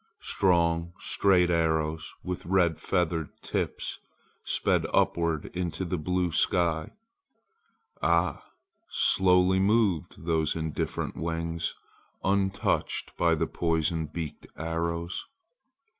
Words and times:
Strong 0.23 0.93
straight 0.99 1.51
arrows 1.51 2.15
with 2.23 2.47
red 2.47 2.79
feathered 2.79 3.29
tips 3.43 3.99
sped 4.43 4.87
upward 4.95 5.53
to 5.73 5.85
the 5.85 5.95
blue 5.99 6.31
sky. 6.31 6.89
Ah! 8.01 8.43
slowly 8.89 9.59
moved 9.59 10.25
those 10.25 10.55
indifferent 10.55 11.15
wings, 11.15 11.75
untouched 12.23 13.15
by 13.15 13.35
the 13.35 13.45
poison 13.45 14.07
beaked 14.07 14.47
arrows. 14.57 15.27